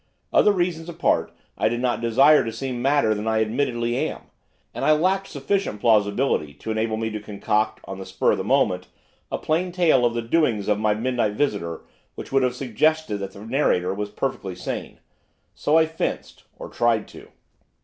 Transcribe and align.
Other 0.33 0.51
reasons 0.51 0.89
apart 0.89 1.31
I 1.59 1.69
did 1.69 1.79
not 1.79 2.01
desire 2.01 2.43
to 2.43 2.51
seem 2.51 2.81
madder 2.81 3.13
than 3.13 3.27
I 3.27 3.39
admittedly 3.41 3.95
am, 3.97 4.21
and 4.73 4.83
I 4.83 4.93
lacked 4.93 5.27
sufficient 5.27 5.79
plausibility 5.79 6.55
to 6.55 6.71
enable 6.71 6.97
me 6.97 7.11
to 7.11 7.19
concoct, 7.19 7.79
on 7.85 7.99
the 7.99 8.05
spur 8.07 8.31
of 8.31 8.39
the 8.39 8.43
moment, 8.43 8.87
a 9.31 9.37
plain 9.37 9.71
tale 9.71 10.03
of 10.03 10.15
the 10.15 10.23
doings 10.23 10.67
of 10.67 10.79
my 10.79 10.95
midnight 10.95 11.33
visitor 11.33 11.81
which 12.15 12.31
would 12.31 12.41
have 12.41 12.55
suggested 12.55 13.19
that 13.19 13.33
the 13.33 13.45
narrator 13.45 13.93
was 13.93 14.09
perfectly 14.09 14.55
sane. 14.55 14.97
So 15.53 15.77
I 15.77 15.85
fenced, 15.85 16.45
or 16.57 16.67
tried 16.67 17.07
to. 17.09 17.27